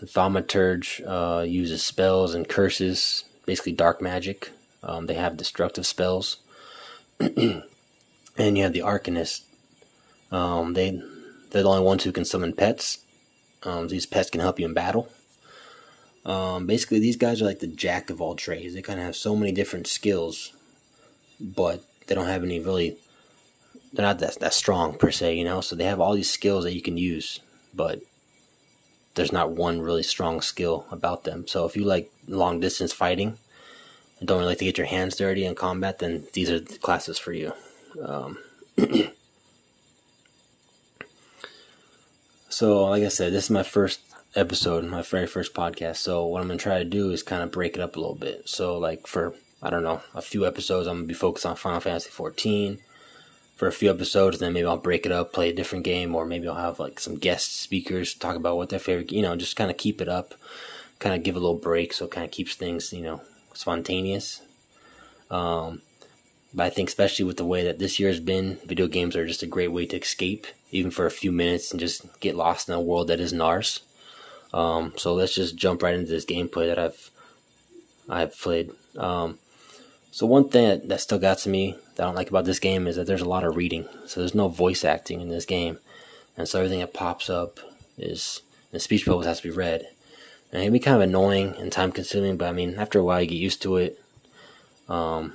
Thaumaturge 0.03 1.01
uh, 1.07 1.43
uses 1.43 1.83
spells 1.83 2.35
and 2.35 2.47
curses, 2.47 3.23
basically 3.45 3.71
dark 3.71 4.01
magic. 4.01 4.51
Um, 4.83 5.05
they 5.05 5.15
have 5.15 5.37
destructive 5.37 5.85
spells. 5.85 6.37
and 7.19 7.63
you 8.37 8.63
have 8.63 8.73
the 8.73 8.81
Arcanist. 8.81 9.43
Um, 10.31 10.73
they 10.73 11.01
they're 11.51 11.63
the 11.63 11.69
only 11.69 11.83
ones 11.83 12.03
who 12.03 12.11
can 12.11 12.25
summon 12.25 12.53
pets. 12.53 12.99
Um, 13.63 13.87
these 13.87 14.05
pets 14.05 14.29
can 14.29 14.41
help 14.41 14.59
you 14.59 14.65
in 14.65 14.73
battle. 14.73 15.09
Um, 16.25 16.67
basically, 16.67 16.99
these 16.99 17.15
guys 17.15 17.41
are 17.41 17.45
like 17.45 17.59
the 17.59 17.67
jack 17.67 18.09
of 18.09 18.21
all 18.21 18.35
trades. 18.35 18.73
They 18.73 18.81
kind 18.81 18.99
of 18.99 19.05
have 19.05 19.15
so 19.15 19.35
many 19.35 19.51
different 19.51 19.87
skills, 19.87 20.51
but 21.39 21.83
they 22.07 22.15
don't 22.15 22.27
have 22.27 22.43
any 22.43 22.59
really. 22.59 22.97
They're 23.93 24.05
not 24.05 24.19
that 24.19 24.39
that 24.39 24.53
strong 24.53 24.97
per 24.97 25.11
se, 25.11 25.35
you 25.35 25.45
know. 25.45 25.61
So 25.61 25.75
they 25.75 25.85
have 25.85 26.01
all 26.01 26.13
these 26.13 26.29
skills 26.29 26.65
that 26.65 26.75
you 26.75 26.81
can 26.81 26.97
use, 26.97 27.39
but 27.73 28.01
there's 29.15 29.31
not 29.31 29.51
one 29.51 29.81
really 29.81 30.03
strong 30.03 30.41
skill 30.41 30.85
about 30.91 31.23
them. 31.23 31.47
So 31.47 31.65
if 31.65 31.75
you 31.75 31.83
like 31.83 32.11
long 32.27 32.59
distance 32.59 32.93
fighting 32.93 33.37
and 34.19 34.27
don't 34.27 34.37
really 34.37 34.49
like 34.49 34.59
to 34.59 34.65
get 34.65 34.77
your 34.77 34.87
hands 34.87 35.15
dirty 35.15 35.43
in 35.43 35.55
combat, 35.55 35.99
then 35.99 36.27
these 36.33 36.51
are 36.51 36.59
the 36.59 36.77
classes 36.77 37.17
for 37.17 37.33
you. 37.33 37.53
Um, 38.03 38.37
so, 42.57 42.85
like 42.85 43.03
I 43.03 43.09
said, 43.09 43.33
this 43.33 43.43
is 43.43 43.49
my 43.51 43.61
first 43.61 43.99
episode, 44.33 44.83
my 44.83 45.03
very 45.03 45.27
first 45.27 45.53
podcast. 45.53 45.97
So, 45.97 46.25
what 46.25 46.41
I'm 46.41 46.47
gonna 46.47 46.57
try 46.57 46.79
to 46.79 46.85
do 46.85 47.11
is 47.11 47.21
kind 47.21 47.43
of 47.43 47.51
break 47.51 47.75
it 47.75 47.81
up 47.81 47.95
a 47.95 47.99
little 47.99 48.15
bit. 48.15 48.49
So, 48.49 48.79
like 48.79 49.05
for 49.05 49.35
I 49.61 49.69
don't 49.69 49.83
know, 49.83 50.01
a 50.15 50.23
few 50.23 50.43
episodes, 50.43 50.87
I'm 50.87 50.95
gonna 50.95 51.05
be 51.05 51.13
focused 51.13 51.45
on 51.45 51.55
Final 51.55 51.79
Fantasy 51.81 52.09
14. 52.09 52.79
for 53.57 53.67
a 53.67 53.71
few 53.71 53.91
episodes, 53.91 54.39
then 54.39 54.53
maybe 54.53 54.65
I'll 54.65 54.77
break 54.77 55.05
it 55.05 55.11
up, 55.11 55.33
play 55.33 55.49
a 55.49 55.53
different 55.53 55.85
game, 55.85 56.15
or 56.15 56.25
maybe 56.25 56.47
I'll 56.47 56.55
have 56.55 56.79
like 56.79 56.99
some 56.99 57.17
guest 57.17 57.61
speakers 57.61 58.15
talk 58.15 58.35
about 58.35 58.57
what 58.57 58.69
their 58.69 58.79
favorite, 58.79 59.11
you 59.11 59.21
know, 59.21 59.35
just 59.35 59.55
kind 59.55 59.69
of 59.69 59.77
keep 59.77 60.01
it 60.01 60.09
up, 60.09 60.33
kind 60.97 61.13
of 61.13 61.21
give 61.21 61.35
a 61.35 61.39
little 61.39 61.59
break, 61.59 61.93
so 61.93 62.05
it 62.05 62.11
kind 62.11 62.25
of 62.25 62.31
keeps 62.31 62.55
things, 62.55 62.91
you 62.91 63.03
know, 63.03 63.21
spontaneous. 63.53 64.41
Um, 65.29 65.83
but 66.53 66.65
I 66.65 66.69
think 66.69 66.89
especially 66.89 67.25
with 67.25 67.37
the 67.37 67.45
way 67.45 67.63
that 67.63 67.79
this 67.79 67.99
year 67.99 68.09
has 68.09 68.19
been, 68.19 68.57
video 68.65 68.87
games 68.87 69.15
are 69.15 69.27
just 69.27 69.43
a 69.43 69.47
great 69.47 69.71
way 69.71 69.85
to 69.87 69.97
escape, 69.97 70.47
even 70.71 70.91
for 70.91 71.05
a 71.05 71.11
few 71.11 71.31
minutes, 71.31 71.71
and 71.71 71.79
just 71.79 72.19
get 72.19 72.35
lost 72.35 72.69
in 72.69 72.75
a 72.75 72.81
world 72.81 73.07
that 73.07 73.19
is 73.19 73.33
NARS. 73.33 73.81
Um, 74.53 74.93
so 74.97 75.13
let's 75.13 75.35
just 75.35 75.55
jump 75.55 75.83
right 75.83 75.93
into 75.93 76.09
this 76.09 76.25
gameplay 76.25 76.67
that 76.67 76.79
I've 76.79 77.11
I've 78.09 78.39
played. 78.39 78.71
Um, 78.97 79.39
so 80.11 80.25
one 80.25 80.49
thing 80.49 80.67
that, 80.67 80.87
that 80.87 81.01
still 81.01 81.19
got 81.19 81.39
to 81.39 81.49
me 81.49 81.75
that 81.95 82.03
I 82.03 82.05
don't 82.05 82.15
like 82.15 82.29
about 82.29 82.45
this 82.45 82.59
game 82.59 82.87
is 82.87 82.95
that 82.95 83.05
there's 83.05 83.21
a 83.21 83.29
lot 83.29 83.43
of 83.43 83.57
reading. 83.57 83.85
So 84.05 84.21
there's 84.21 84.33
no 84.33 84.47
voice 84.47 84.85
acting 84.85 85.19
in 85.19 85.29
this 85.29 85.45
game, 85.45 85.79
and 86.37 86.47
so 86.47 86.59
everything 86.59 86.79
that 86.79 86.93
pops 86.93 87.29
up 87.29 87.59
is 87.97 88.41
the 88.71 88.79
speech 88.79 89.05
bubbles 89.05 89.25
has 89.25 89.41
to 89.41 89.49
be 89.49 89.55
read. 89.55 89.85
And 90.51 90.61
it 90.61 90.65
can 90.65 90.73
be 90.73 90.79
kind 90.79 90.95
of 90.95 91.01
annoying 91.01 91.55
and 91.57 91.71
time 91.71 91.91
consuming, 91.91 92.37
but 92.37 92.47
I 92.47 92.53
mean 92.53 92.75
after 92.75 92.99
a 92.99 93.03
while 93.03 93.21
you 93.21 93.27
get 93.27 93.35
used 93.35 93.61
to 93.63 93.77
it. 93.77 94.01
Um, 94.87 95.33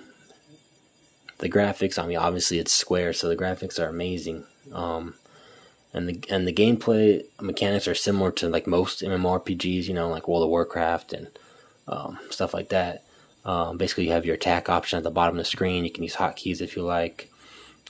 the 1.42 1.50
graphics, 1.50 1.98
I 1.98 2.06
mean, 2.06 2.18
obviously 2.18 2.60
it's 2.60 2.72
Square, 2.72 3.14
so 3.14 3.28
the 3.28 3.36
graphics 3.36 3.80
are 3.82 3.88
amazing. 3.88 4.44
Um, 4.72 5.14
and 5.92 6.08
the 6.08 6.20
and 6.30 6.46
the 6.46 6.52
gameplay 6.52 7.24
mechanics 7.40 7.88
are 7.88 7.96
similar 7.96 8.30
to 8.32 8.48
like 8.48 8.68
most 8.68 9.02
MMORPGs, 9.02 9.88
you 9.88 9.92
know, 9.92 10.08
like 10.08 10.28
World 10.28 10.44
of 10.44 10.50
Warcraft 10.50 11.12
and 11.12 11.26
um, 11.88 12.18
stuff 12.30 12.54
like 12.54 12.68
that. 12.68 13.02
Um, 13.44 13.76
basically, 13.76 14.06
you 14.06 14.12
have 14.12 14.24
your 14.24 14.36
attack 14.36 14.68
option 14.68 14.98
at 14.98 15.02
the 15.02 15.10
bottom 15.10 15.36
of 15.36 15.44
the 15.44 15.50
screen. 15.50 15.84
You 15.84 15.90
can 15.90 16.04
use 16.04 16.14
hotkeys 16.14 16.60
if 16.60 16.76
you 16.76 16.82
like. 16.82 17.28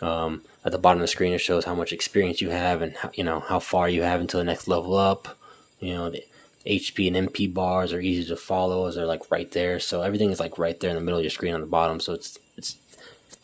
Um, 0.01 0.43
at 0.65 0.73
the 0.73 0.79
bottom 0.79 1.01
of 1.01 1.05
the 1.05 1.09
screen, 1.09 1.35
it 1.35 1.39
shows 1.39 1.67
how 1.67 1.75
much 1.75 1.93
experience 1.93 2.41
you 2.41 2.49
have 2.49 2.81
and 2.81 2.97
how, 2.97 3.11
you 3.13 3.23
know 3.23 3.41
how 3.41 3.61
far 3.61 3.87
you 3.87 4.01
have 4.01 4.23
until 4.23 4.41
the 4.41 4.45
next 4.45 4.67
level 4.67 4.97
up. 4.97 5.37
You 5.79 5.93
know, 5.93 6.11
the 6.11 6.25
HP 6.67 7.15
and 7.15 7.29
MP 7.29 7.53
bars 7.53 7.93
are 7.93 8.01
easy 8.01 8.25
to 8.31 8.37
follow 8.37 8.87
as 8.87 8.95
they're 8.95 9.05
like 9.05 9.31
right 9.31 9.51
there. 9.51 9.79
So 9.79 10.01
everything 10.01 10.31
is 10.31 10.41
like 10.41 10.59
right 10.59 10.81
there 10.81 10.89
in 10.89 10.97
the 10.97 11.03
middle 11.03 11.19
of 11.19 11.25
your 11.25 11.31
screen 11.31 11.53
on 11.53 11.61
the 11.61 11.67
bottom. 11.67 12.01
So 12.01 12.15
it's 12.15 12.39
it's 12.57 12.77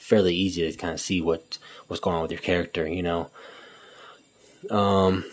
fairly 0.08 0.34
easy 0.34 0.70
to 0.70 0.76
kind 0.76 0.94
of 0.94 1.00
see 1.00 1.20
what 1.20 1.58
what's 1.86 2.00
going 2.00 2.16
on 2.16 2.22
with 2.22 2.32
your 2.32 2.40
character, 2.40 2.88
you 2.88 3.02
know. 3.02 3.30
Um, 4.70 5.24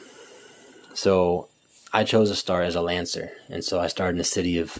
so 0.93 1.47
I 1.93 2.03
chose 2.03 2.29
to 2.29 2.35
start 2.35 2.65
as 2.65 2.75
a 2.75 2.81
lancer, 2.81 3.31
and 3.49 3.63
so 3.63 3.79
I 3.79 3.87
started 3.87 4.11
in 4.11 4.17
the 4.17 4.25
city 4.25 4.59
of 4.59 4.79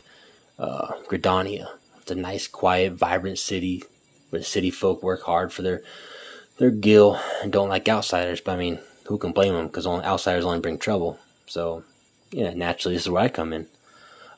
uh, 0.59 0.93
Gridania. 1.09 1.69
It's 2.01 2.11
a 2.11 2.15
nice, 2.15 2.47
quiet, 2.47 2.93
vibrant 2.93 3.39
city 3.39 3.83
where 4.29 4.41
the 4.41 4.45
city 4.45 4.69
folk 4.69 5.01
work 5.01 5.23
hard 5.23 5.53
for 5.53 5.61
their 5.61 5.81
their 6.57 6.71
gil 6.71 7.19
and 7.41 7.51
don't 7.51 7.69
like 7.69 7.87
outsiders. 7.87 8.41
But 8.41 8.53
I 8.53 8.57
mean, 8.57 8.79
who 9.07 9.17
can 9.17 9.31
blame 9.31 9.53
them? 9.53 9.67
Because 9.67 9.87
outsiders 9.87 10.45
only 10.45 10.59
bring 10.59 10.77
trouble. 10.77 11.19
So, 11.47 11.83
yeah, 12.31 12.53
naturally, 12.53 12.95
this 12.95 13.03
is 13.03 13.09
where 13.09 13.23
I 13.23 13.29
come 13.29 13.53
in. 13.53 13.67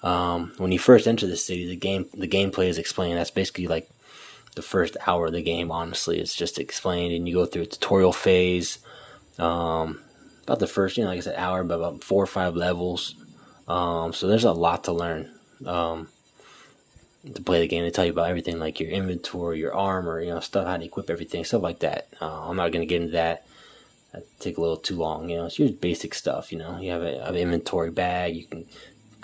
Um, 0.04 0.54
when 0.58 0.72
you 0.72 0.80
first 0.80 1.08
enter 1.08 1.26
the 1.26 1.36
city, 1.36 1.68
the 1.68 1.76
game 1.76 2.06
the 2.14 2.28
gameplay 2.28 2.68
is 2.68 2.78
explained. 2.78 3.18
That's 3.18 3.32
basically 3.32 3.66
like 3.66 3.90
the 4.58 4.62
first 4.62 4.98
hour 5.08 5.28
of 5.28 5.34
the 5.34 5.42
game, 5.42 5.72
honestly. 5.72 6.20
It's 6.20 6.36
just 6.36 6.60
explained, 6.60 7.14
and 7.14 7.28
you 7.28 7.36
go 7.36 7.46
through 7.46 7.62
a 7.64 7.68
tutorial 7.68 8.12
phase. 8.12 8.80
Um, 9.40 10.02
about 10.44 10.60
the 10.60 10.68
first, 10.68 10.98
you 10.98 11.04
know, 11.04 11.10
like 11.10 11.18
I 11.18 11.22
said, 11.22 11.36
hour, 11.38 11.64
but 11.64 11.76
about 11.76 12.04
four 12.04 12.24
or 12.24 12.28
five 12.28 12.56
levels. 12.56 13.16
Um, 13.68 14.14
so 14.14 14.28
there's 14.28 14.46
a 14.46 14.52
lot 14.52 14.86
to 14.86 14.94
learn 14.94 15.30
um, 15.66 16.08
to 17.34 17.42
play 17.42 17.60
the 17.60 17.68
game. 17.68 17.84
They 17.84 17.92
tell 17.92 18.06
you 18.06 18.12
about 18.12 18.30
everything, 18.30 18.58
like 18.58 18.80
your 18.80 18.90
inventory, 18.90 19.60
your 19.60 19.76
armor, 19.76 20.22
you 20.22 20.30
know, 20.30 20.40
stuff, 20.40 20.66
how 20.66 20.78
to 20.78 20.86
equip 20.86 21.10
everything, 21.10 21.44
stuff 21.44 21.62
like 21.62 21.80
that. 21.80 22.08
Uh, 22.22 22.50
I'm 22.50 22.56
not 22.56 22.72
going 22.72 22.82
to 22.82 22.86
get 22.86 23.02
into 23.02 23.14
that. 23.14 23.46
That 24.14 24.24
take 24.40 24.58
a 24.58 24.62
little 24.62 24.78
too 24.78 24.96
long. 24.96 25.30
You 25.30 25.38
know, 25.38 25.46
it's 25.46 25.58
just 25.58 25.82
basic 25.82 26.14
stuff. 26.14 26.52
You 26.52 26.60
know, 26.60 26.80
you 26.80 26.92
have, 26.92 27.02
a, 27.02 27.26
have 27.26 27.36
an 27.36 27.42
inventory 27.42 27.92
bag. 27.92 28.36
You 28.36 28.46
can 28.46 28.66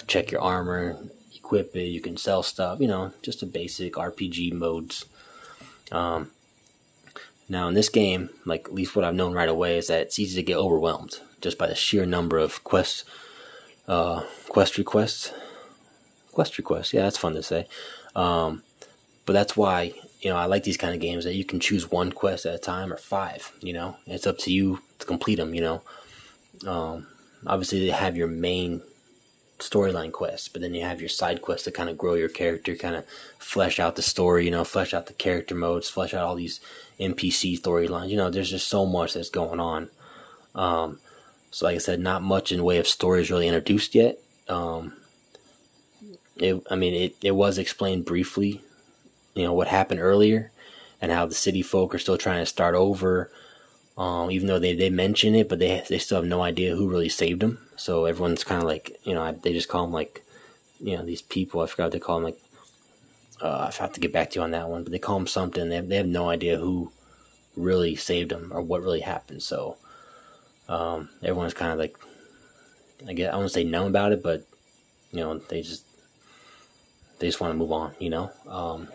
check 0.08 0.30
your 0.30 0.42
armor, 0.42 0.98
equip 1.34 1.74
it. 1.78 1.86
You 1.86 2.02
can 2.02 2.18
sell 2.18 2.44
stuff. 2.44 2.82
You 2.82 2.88
know, 2.88 3.14
just 3.22 3.42
a 3.42 3.46
basic 3.46 3.94
RPG 3.94 4.52
modes 4.52 5.06
um, 5.92 6.32
now, 7.50 7.68
in 7.68 7.74
this 7.74 7.90
game, 7.90 8.30
like 8.46 8.66
at 8.66 8.74
least 8.74 8.96
what 8.96 9.06
I've 9.06 9.16
known 9.16 9.34
right 9.34 9.50
away 9.50 9.78
is 9.78 9.88
that 9.88 10.02
it's 10.02 10.20
easy 10.20 10.36
to 10.36 10.44
get 10.44 10.58
overwhelmed 10.58 11.20
just 11.42 11.58
by 11.58 11.68
the 11.68 11.76
sheer 11.76 12.06
number 12.06 12.38
of 12.38 12.64
quest, 12.64 13.06
uh, 13.88 14.24
quest 14.50 14.78
requests. 14.78 15.32
Quest 16.32 16.58
requests, 16.58 16.94
yeah, 16.94 17.04
that's 17.04 17.18
fun 17.18 17.36
to 17.36 17.44
say. 17.44 17.68
Um, 18.16 18.64
but 19.26 19.34
that's 19.34 19.56
why 19.56 19.94
you 20.22 20.30
know 20.30 20.38
I 20.38 20.46
like 20.46 20.64
these 20.64 20.78
kind 20.78 20.96
of 20.96 21.02
games 21.02 21.26
that 21.26 21.36
you 21.36 21.46
can 21.46 21.60
choose 21.60 21.92
one 21.92 22.12
quest 22.12 22.46
at 22.46 22.56
a 22.56 22.60
time 22.60 22.92
or 22.92 22.98
five. 22.98 23.52
You 23.62 23.74
know, 23.74 23.98
it's 24.08 24.26
up 24.26 24.40
to 24.40 24.52
you 24.52 24.80
to 25.00 25.06
complete 25.06 25.36
them. 25.36 25.54
You 25.54 25.62
know, 25.62 25.82
um, 26.66 27.08
obviously 27.46 27.86
they 27.86 27.92
have 27.92 28.18
your 28.18 28.28
main 28.28 28.82
storyline 29.70 30.12
quests, 30.12 30.48
but 30.48 30.62
then 30.62 30.74
you 30.74 30.82
have 30.82 31.00
your 31.00 31.10
side 31.10 31.42
quests 31.42 31.66
to 31.66 31.72
kind 31.72 31.90
of 31.90 31.98
grow 31.98 32.14
your 32.14 32.30
character, 32.30 32.76
kind 32.76 32.96
of 32.96 33.06
flesh 33.38 33.80
out 33.80 33.96
the 33.96 34.02
story, 34.02 34.46
you 34.46 34.52
know, 34.52 34.64
flesh 34.64 34.94
out 34.94 35.08
the 35.08 35.14
character 35.14 35.56
modes, 35.56 35.90
flesh 35.90 36.14
out 36.14 36.26
all 36.26 36.36
these 36.36 36.60
NPC 37.00 37.60
storylines. 37.60 38.10
You 38.10 38.18
know, 38.18 38.30
there's 38.30 38.52
just 38.52 38.68
so 38.68 38.86
much 38.86 39.14
that's 39.14 39.30
going 39.30 39.60
on. 39.60 39.90
Um, 40.56 41.00
so, 41.52 41.66
like 41.66 41.76
I 41.76 41.80
said, 41.80 42.00
not 42.00 42.22
much 42.22 42.52
in 42.52 42.64
way 42.64 42.78
of 42.78 42.88
stories 42.88 43.32
really 43.32 43.48
introduced 43.48 43.96
yet. 43.96 44.20
Um, 44.48 44.94
it, 46.38 46.62
I 46.70 46.76
mean, 46.76 46.94
it, 46.94 47.16
it 47.22 47.32
was 47.36 47.58
explained 47.58 48.06
briefly, 48.06 48.62
you 49.36 49.44
know, 49.44 49.54
what 49.54 49.68
happened 49.68 50.00
earlier 50.00 50.52
and 51.02 51.12
how 51.12 51.26
the 51.26 51.36
city 51.36 51.62
folk 51.62 51.94
are 51.94 52.00
still 52.00 52.18
trying 52.18 52.42
to 52.42 52.46
start 52.46 52.76
over. 52.76 53.32
Um, 53.98 54.32
even 54.32 54.48
though 54.48 54.58
they, 54.58 54.76
they 54.76 54.90
mention 54.90 55.36
it, 55.36 55.48
but 55.48 55.60
they 55.60 55.84
they 55.88 56.00
still 56.00 56.18
have 56.18 56.26
no 56.26 56.42
idea 56.42 56.76
who 56.76 56.90
really 56.90 57.10
saved 57.10 57.42
them. 57.42 57.60
So 57.76 58.06
everyone's 58.06 58.44
kind 58.44 58.62
of 58.62 58.68
like, 58.68 59.00
you 59.04 59.14
know, 59.14 59.32
they 59.32 59.54
just 59.54 59.70
call 59.70 59.84
them 59.84 59.94
like, 59.94 60.24
you 60.80 60.98
know, 60.98 61.04
these 61.06 61.22
people. 61.22 61.62
I 61.62 61.68
forgot 61.68 61.92
they 61.92 62.00
call 62.00 62.18
them. 62.18 62.26
Like, 62.26 62.40
uh, 63.42 63.70
I 63.70 63.82
have 63.82 63.94
to 63.94 64.00
get 64.00 64.14
back 64.14 64.32
to 64.32 64.40
you 64.40 64.44
on 64.44 64.52
that 64.52 64.70
one, 64.70 64.84
but 64.84 64.92
they 64.92 65.00
call 65.00 65.18
them 65.18 65.28
something. 65.28 65.70
They 65.70 65.76
have, 65.76 65.90
they 65.90 65.98
have 65.98 66.08
no 66.08 66.30
idea 66.30 66.58
who 66.58 66.92
really 67.56 67.96
saved 67.96 68.32
them 68.32 68.52
or 68.54 68.62
what 68.62 68.82
really 68.82 69.02
happened. 69.02 69.44
So 69.44 69.78
um, 70.70 71.10
everyone's 71.22 71.54
kind 71.54 71.72
of 71.72 71.80
like, 71.80 71.98
I 73.08 73.14
guess 73.14 73.34
I 73.34 73.38
won't 73.38 73.52
say 73.52 73.64
numb 73.64 73.88
about 73.88 74.14
it, 74.14 74.24
but 74.24 74.46
you 75.12 75.20
know, 75.20 75.38
they 75.38 75.62
just 75.62 75.86
they 77.20 77.28
just 77.28 77.42
want 77.42 77.52
to 77.52 77.58
move 77.58 77.72
on. 77.72 77.94
You 78.00 78.10
know, 78.10 78.32
um, 78.48 78.88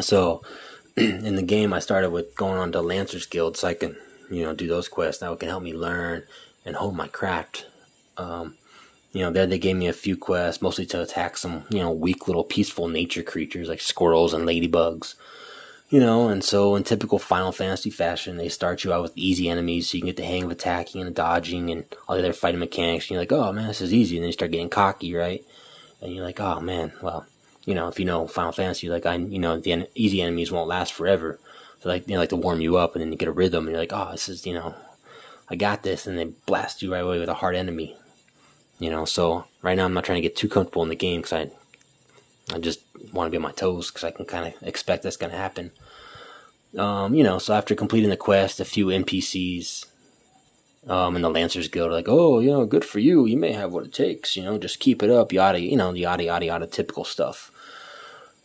so 0.00 0.42
in 0.96 1.36
the 1.36 1.42
game, 1.42 1.72
I 1.72 1.78
started 1.78 2.10
with 2.10 2.34
going 2.34 2.58
on 2.58 2.72
to 2.72 2.80
Lancer's 2.80 3.26
Guild 3.26 3.56
so 3.56 3.68
I 3.68 3.74
can 3.74 3.96
you 4.30 4.44
know, 4.44 4.54
do 4.54 4.68
those 4.68 4.88
quests. 4.88 5.20
That 5.20 5.38
can 5.38 5.48
help 5.48 5.62
me 5.62 5.74
learn 5.74 6.22
and 6.64 6.76
hone 6.76 6.96
my 6.96 7.08
craft. 7.08 7.66
Um, 8.20 8.56
you 9.12 9.22
know, 9.22 9.30
there 9.32 9.46
they 9.46 9.58
gave 9.58 9.76
me 9.76 9.88
a 9.88 9.92
few 9.92 10.16
quests, 10.16 10.62
mostly 10.62 10.86
to 10.86 11.02
attack 11.02 11.36
some, 11.36 11.64
you 11.70 11.80
know, 11.80 11.90
weak 11.90 12.28
little 12.28 12.44
peaceful 12.44 12.88
nature 12.88 13.22
creatures 13.24 13.68
like 13.68 13.80
squirrels 13.80 14.34
and 14.34 14.46
ladybugs. 14.46 15.14
You 15.88 15.98
know, 15.98 16.28
and 16.28 16.44
so 16.44 16.76
in 16.76 16.84
typical 16.84 17.18
Final 17.18 17.50
Fantasy 17.50 17.90
fashion, 17.90 18.36
they 18.36 18.48
start 18.48 18.84
you 18.84 18.92
out 18.92 19.02
with 19.02 19.12
easy 19.16 19.48
enemies 19.48 19.90
so 19.90 19.96
you 19.96 20.02
can 20.02 20.06
get 20.06 20.16
the 20.16 20.22
hang 20.24 20.44
of 20.44 20.50
attacking 20.52 21.00
and 21.00 21.14
dodging 21.14 21.70
and 21.70 21.84
all 22.06 22.14
the 22.14 22.22
other 22.22 22.32
fighting 22.32 22.60
mechanics. 22.60 23.06
And 23.06 23.10
you're 23.12 23.22
like, 23.22 23.32
oh 23.32 23.52
man, 23.52 23.66
this 23.66 23.80
is 23.80 23.92
easy. 23.92 24.16
And 24.16 24.22
then 24.22 24.28
you 24.28 24.32
start 24.32 24.52
getting 24.52 24.68
cocky, 24.68 25.14
right? 25.14 25.44
And 26.00 26.14
you're 26.14 26.24
like, 26.24 26.38
oh 26.38 26.60
man, 26.60 26.92
well, 27.02 27.26
you 27.64 27.74
know, 27.74 27.88
if 27.88 27.98
you 27.98 28.04
know 28.04 28.28
Final 28.28 28.52
Fantasy, 28.52 28.88
like 28.88 29.04
I, 29.06 29.16
you 29.16 29.40
know, 29.40 29.58
the 29.58 29.72
en- 29.72 29.86
easy 29.96 30.22
enemies 30.22 30.52
won't 30.52 30.68
last 30.68 30.92
forever 30.92 31.40
So 31.80 31.88
like 31.88 32.06
you 32.06 32.14
know, 32.14 32.20
like 32.20 32.28
to 32.30 32.36
warm 32.36 32.60
you 32.60 32.76
up, 32.76 32.94
and 32.94 33.02
then 33.02 33.10
you 33.10 33.18
get 33.18 33.28
a 33.28 33.32
rhythm, 33.32 33.66
and 33.66 33.72
you're 33.72 33.82
like, 33.82 33.92
oh, 33.92 34.12
this 34.12 34.28
is 34.28 34.46
you 34.46 34.54
know, 34.54 34.74
I 35.48 35.56
got 35.56 35.82
this, 35.82 36.06
and 36.06 36.16
they 36.16 36.24
blast 36.46 36.82
you 36.82 36.92
right 36.92 37.02
away 37.02 37.18
with 37.18 37.28
a 37.28 37.34
hard 37.34 37.56
enemy. 37.56 37.96
You 38.80 38.90
know, 38.90 39.04
so 39.04 39.44
right 39.62 39.76
now 39.76 39.84
I'm 39.84 39.94
not 39.94 40.04
trying 40.04 40.20
to 40.20 40.28
get 40.28 40.34
too 40.34 40.48
comfortable 40.48 40.82
in 40.82 40.88
the 40.88 40.96
game 40.96 41.20
because 41.20 41.32
I, 41.34 42.54
I 42.54 42.58
just 42.58 42.80
want 43.12 43.26
to 43.26 43.30
be 43.30 43.36
on 43.36 43.42
my 43.42 43.52
toes 43.52 43.90
because 43.90 44.04
I 44.04 44.10
can 44.10 44.24
kind 44.24 44.48
of 44.48 44.66
expect 44.66 45.04
that's 45.04 45.16
going 45.16 45.30
to 45.30 45.38
happen. 45.38 45.70
Um, 46.76 47.14
you 47.14 47.22
know, 47.22 47.38
so 47.38 47.54
after 47.54 47.74
completing 47.74 48.10
the 48.10 48.16
quest, 48.16 48.58
a 48.58 48.64
few 48.64 48.86
NPCs 48.86 49.86
um, 50.88 51.14
in 51.14 51.22
the 51.22 51.30
Lancers 51.30 51.68
Guild 51.68 51.90
are 51.90 51.94
like, 51.94 52.08
oh, 52.08 52.38
you 52.40 52.50
know, 52.50 52.64
good 52.64 52.84
for 52.84 53.00
you. 53.00 53.26
You 53.26 53.36
may 53.36 53.52
have 53.52 53.72
what 53.72 53.84
it 53.84 53.92
takes. 53.92 54.36
You 54.36 54.44
know, 54.44 54.58
just 54.58 54.80
keep 54.80 55.02
it 55.02 55.10
up. 55.10 55.32
Yada, 55.32 55.60
you 55.60 55.76
know, 55.76 55.92
yada 55.92 56.24
yada 56.24 56.46
yada 56.46 56.66
typical 56.66 57.04
stuff. 57.04 57.50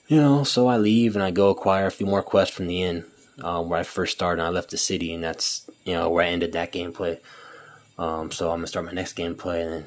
You 0.08 0.18
know, 0.18 0.44
so 0.44 0.68
I 0.68 0.78
leave 0.78 1.16
and 1.16 1.24
I 1.24 1.32
go 1.32 1.50
acquire 1.50 1.88
a 1.88 1.92
few 1.92 2.06
more 2.06 2.22
quests 2.22 2.56
from 2.56 2.68
the 2.68 2.84
inn 2.84 3.06
uh, 3.42 3.64
where 3.64 3.80
I 3.80 3.84
first 3.84 4.14
started. 4.14 4.44
I 4.44 4.50
left 4.50 4.70
the 4.70 4.78
city, 4.78 5.14
and 5.14 5.24
that's 5.24 5.70
you 5.86 5.94
know 5.94 6.10
where 6.10 6.26
I 6.26 6.30
ended 6.30 6.52
that 6.54 6.74
gameplay. 6.74 7.20
Um, 7.98 8.32
so 8.32 8.52
I'm 8.52 8.58
gonna 8.58 8.68
start 8.68 8.86
my 8.86 8.92
next 8.92 9.16
gameplay, 9.16 9.66
and 9.66 9.86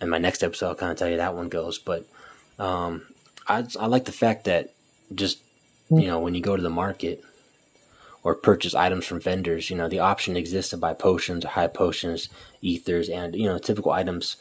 in 0.00 0.08
my 0.08 0.18
next 0.18 0.42
episode, 0.42 0.68
I'll 0.68 0.74
kind 0.74 0.92
of 0.92 0.98
tell 0.98 1.08
you 1.08 1.16
that 1.18 1.34
one 1.34 1.48
goes. 1.48 1.78
But 1.78 2.06
um, 2.58 3.02
I 3.46 3.64
I 3.78 3.86
like 3.86 4.04
the 4.04 4.12
fact 4.12 4.44
that 4.44 4.72
just 5.14 5.38
you 5.90 6.06
know 6.06 6.20
when 6.20 6.34
you 6.34 6.40
go 6.40 6.56
to 6.56 6.62
the 6.62 6.70
market 6.70 7.24
or 8.22 8.34
purchase 8.34 8.74
items 8.74 9.06
from 9.06 9.20
vendors, 9.20 9.70
you 9.70 9.76
know 9.76 9.88
the 9.88 10.00
option 10.00 10.36
exists 10.36 10.70
to 10.70 10.76
buy 10.76 10.94
potions 10.94 11.44
high 11.44 11.66
potions, 11.66 12.28
ethers, 12.60 13.08
and 13.08 13.34
you 13.34 13.46
know 13.46 13.58
typical 13.58 13.92
items 13.92 14.36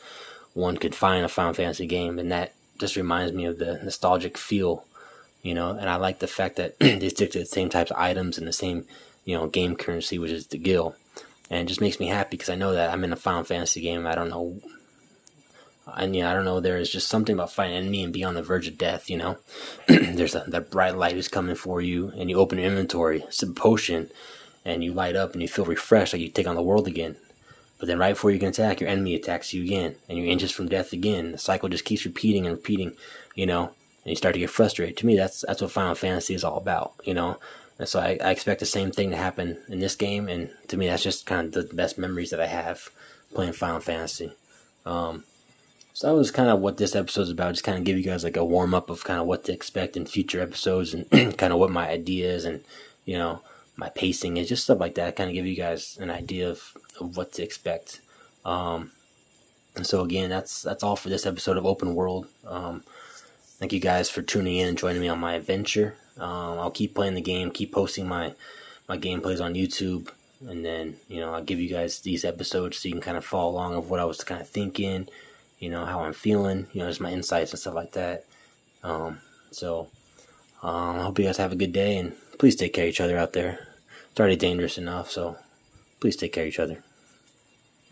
one 0.53 0.77
could 0.77 0.95
find 0.95 1.19
in 1.19 1.25
a 1.25 1.29
Final 1.29 1.53
Fantasy 1.53 1.85
game, 1.85 2.17
and 2.19 2.31
that 2.31 2.53
just 2.79 2.95
reminds 2.95 3.33
me 3.33 3.45
of 3.45 3.57
the 3.57 3.79
nostalgic 3.83 4.37
feel 4.37 4.85
you 5.47 5.53
know. 5.53 5.71
And 5.71 5.89
I 5.89 5.95
like 5.95 6.19
the 6.19 6.27
fact 6.27 6.57
that 6.57 6.77
they 6.79 7.09
stick 7.09 7.31
to 7.31 7.39
the 7.39 7.45
same 7.45 7.69
types 7.69 7.91
of 7.91 7.97
items 7.97 8.37
and 8.37 8.47
the 8.47 8.53
same 8.53 8.85
you 9.25 9.35
know 9.35 9.47
game 9.47 9.75
currency, 9.75 10.19
which 10.19 10.31
is 10.31 10.47
the 10.47 10.57
gil, 10.57 10.95
and 11.49 11.61
it 11.61 11.67
just 11.67 11.81
makes 11.81 11.99
me 11.99 12.07
happy 12.07 12.31
because 12.31 12.49
I 12.49 12.55
know 12.55 12.73
that 12.73 12.91
I'm 12.91 13.03
in 13.03 13.13
a 13.13 13.17
Final 13.17 13.43
Fantasy 13.43 13.81
game. 13.81 14.05
I 14.05 14.15
don't 14.15 14.29
know. 14.29 14.59
And 15.95 16.15
yeah, 16.15 16.29
I 16.29 16.33
don't 16.33 16.45
know. 16.45 16.59
There 16.59 16.77
is 16.77 16.91
just 16.91 17.07
something 17.07 17.33
about 17.33 17.51
fighting 17.51 17.75
an 17.75 17.83
enemy 17.83 18.03
and 18.03 18.13
being 18.13 18.25
on 18.25 18.33
the 18.33 18.41
verge 18.41 18.67
of 18.67 18.77
death. 18.77 19.09
You 19.09 19.17
know, 19.17 19.37
there's 19.87 20.35
a, 20.35 20.43
that 20.47 20.69
bright 20.69 20.97
light 20.97 21.17
is 21.17 21.27
coming 21.27 21.55
for 21.55 21.81
you, 21.81 22.11
and 22.17 22.29
you 22.29 22.37
open 22.37 22.57
your 22.57 22.67
inventory, 22.67 23.23
a 23.41 23.45
potion, 23.47 24.09
and 24.65 24.83
you 24.83 24.93
light 24.93 25.15
up 25.15 25.33
and 25.33 25.41
you 25.41 25.47
feel 25.47 25.65
refreshed, 25.65 26.13
like 26.13 26.21
you 26.21 26.29
take 26.29 26.47
on 26.47 26.55
the 26.55 26.61
world 26.61 26.87
again. 26.87 27.15
But 27.79 27.87
then 27.87 27.99
right 27.99 28.13
before 28.13 28.31
you 28.31 28.39
can 28.39 28.49
attack, 28.49 28.81
your 28.81 28.89
enemy 28.89 29.15
attacks 29.15 29.53
you 29.53 29.63
again, 29.63 29.95
and 30.09 30.17
you're 30.17 30.27
inches 30.27 30.51
from 30.51 30.67
death 30.67 30.93
again. 30.93 31.31
The 31.31 31.37
cycle 31.37 31.69
just 31.69 31.85
keeps 31.85 32.05
repeating 32.05 32.45
and 32.45 32.55
repeating, 32.55 32.93
you 33.35 33.45
know, 33.45 33.65
and 33.65 34.11
you 34.11 34.15
start 34.15 34.33
to 34.33 34.39
get 34.39 34.49
frustrated. 34.49 34.97
To 34.97 35.05
me, 35.05 35.15
that's 35.15 35.45
that's 35.47 35.61
what 35.61 35.71
Final 35.71 35.95
Fantasy 35.95 36.33
is 36.33 36.43
all 36.43 36.57
about, 36.57 36.93
you 37.03 37.13
know. 37.13 37.39
And 37.79 37.87
so 37.87 37.99
I, 37.99 38.17
I 38.23 38.31
expect 38.31 38.59
the 38.59 38.65
same 38.65 38.91
thing 38.91 39.11
to 39.11 39.17
happen 39.17 39.59
in 39.69 39.79
this 39.79 39.95
game, 39.95 40.27
and 40.27 40.49
to 40.67 40.77
me, 40.77 40.87
that's 40.87 41.03
just 41.03 41.27
kind 41.27 41.55
of 41.55 41.69
the 41.69 41.75
best 41.75 41.97
memories 41.97 42.31
that 42.31 42.41
I 42.41 42.47
have 42.47 42.89
playing 43.33 43.53
Final 43.53 43.79
Fantasy. 43.79 44.33
Um, 44.85 45.23
so 45.97 46.05
that 46.05 46.13
was 46.13 46.29
kind 46.29 46.47
of 46.47 46.59
what 46.59 46.77
this 46.77 46.95
episode 46.95 47.23
is 47.23 47.31
about. 47.31 47.53
Just 47.53 47.63
kind 47.63 47.75
of 47.75 47.83
give 47.83 47.97
you 47.97 48.03
guys 48.03 48.23
like 48.23 48.37
a 48.37 48.45
warm 48.45 48.75
up 48.75 48.91
of 48.91 49.03
kind 49.03 49.19
of 49.19 49.25
what 49.25 49.45
to 49.45 49.51
expect 49.51 49.97
in 49.97 50.05
future 50.05 50.39
episodes, 50.39 50.93
and 50.93 51.09
kind 51.39 51.51
of 51.51 51.57
what 51.57 51.71
my 51.71 51.89
ideas 51.89 52.45
and 52.45 52.63
you 53.05 53.17
know 53.17 53.41
my 53.77 53.89
pacing 53.89 54.37
is, 54.37 54.47
just 54.47 54.65
stuff 54.65 54.79
like 54.79 54.93
that. 54.93 55.15
Kind 55.15 55.31
of 55.31 55.33
give 55.33 55.47
you 55.47 55.55
guys 55.55 55.97
an 55.99 56.11
idea 56.11 56.51
of, 56.51 56.77
of 57.01 57.17
what 57.17 57.31
to 57.33 57.43
expect. 57.43 58.01
Um, 58.45 58.91
and 59.75 59.87
so 59.87 60.03
again, 60.03 60.29
that's 60.29 60.61
that's 60.61 60.83
all 60.83 60.95
for 60.95 61.09
this 61.09 61.25
episode 61.25 61.57
of 61.57 61.65
Open 61.65 61.95
World. 61.95 62.27
Um, 62.45 62.83
thank 63.57 63.73
you 63.73 63.79
guys 63.79 64.07
for 64.07 64.21
tuning 64.21 64.57
in 64.57 64.67
and 64.67 64.77
joining 64.77 65.01
me 65.01 65.07
on 65.07 65.17
my 65.17 65.33
adventure. 65.33 65.95
Um, 66.19 66.59
I'll 66.59 66.69
keep 66.69 66.93
playing 66.93 67.15
the 67.15 67.21
game, 67.21 67.49
keep 67.49 67.71
posting 67.71 68.07
my 68.07 68.35
my 68.87 68.99
gameplays 68.99 69.43
on 69.43 69.55
YouTube, 69.55 70.11
and 70.47 70.63
then 70.63 70.97
you 71.07 71.21
know 71.21 71.33
I'll 71.33 71.43
give 71.43 71.59
you 71.59 71.69
guys 71.69 72.01
these 72.01 72.23
episodes 72.23 72.77
so 72.77 72.87
you 72.87 72.93
can 72.93 73.01
kind 73.01 73.17
of 73.17 73.25
follow 73.25 73.49
along 73.49 73.73
of 73.73 73.89
what 73.89 73.99
I 73.99 74.05
was 74.05 74.23
kind 74.23 74.39
of 74.39 74.47
thinking, 74.47 75.09
you 75.59 75.69
know 75.69 75.85
how 75.85 76.01
I'm 76.01 76.13
feeling, 76.13 76.67
you 76.73 76.81
know 76.81 76.87
just 76.87 77.01
my 77.01 77.11
insights 77.11 77.51
and 77.51 77.59
stuff 77.59 77.75
like 77.75 77.91
that. 77.93 78.25
Um, 78.83 79.19
so 79.51 79.89
um, 80.63 80.97
I 80.97 81.03
hope 81.03 81.19
you 81.19 81.25
guys 81.25 81.37
have 81.37 81.51
a 81.51 81.57
good 81.57 81.73
day 81.73 81.97
and 81.97 82.13
please 82.37 82.55
take 82.55 82.73
care 82.73 82.85
of 82.85 82.89
each 82.89 83.01
other 83.01 83.17
out 83.17 83.33
there. 83.33 83.67
It's 84.11 84.19
already 84.19 84.35
dangerous 84.35 84.77
enough, 84.77 85.11
so 85.11 85.37
please 85.99 86.15
take 86.15 86.33
care 86.33 86.43
of 86.43 86.49
each 86.49 86.59
other. 86.59 86.83